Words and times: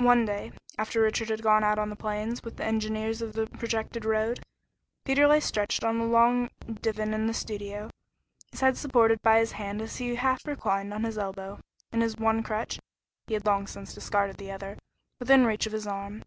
One 0.00 0.24
day, 0.24 0.50
after 0.78 1.00
Richard 1.00 1.28
had 1.30 1.40
gone 1.40 1.62
out 1.62 1.78
on 1.78 1.88
the 1.88 1.94
plains 1.94 2.42
with 2.42 2.56
the 2.56 2.64
engineers 2.64 3.22
of 3.22 3.34
the 3.34 3.46
projected 3.46 4.04
road, 4.04 4.42
Peter 5.04 5.28
lay 5.28 5.38
stretched 5.38 5.84
on 5.84 6.00
a 6.00 6.04
long 6.06 6.50
divan 6.80 7.14
in 7.14 7.28
the 7.28 7.34
studio, 7.34 7.88
his 8.50 8.62
head 8.62 8.76
supported 8.76 9.22
by 9.22 9.38
his 9.38 9.52
hand 9.52 9.80
as 9.80 9.98
he 9.98 10.16
half 10.16 10.44
reclined 10.44 10.92
on 10.92 11.04
his 11.04 11.18
elbow, 11.18 11.60
and 11.92 12.02
his 12.02 12.16
one 12.16 12.42
crutch 12.42 12.80
he 13.28 13.34
had 13.34 13.46
long 13.46 13.68
since 13.68 13.94
discarded 13.94 14.38
the 14.38 14.50
other 14.50 14.76
within 15.20 15.44
reach 15.46 15.66
of 15.66 15.72
his 15.72 15.86
arm. 15.86 16.22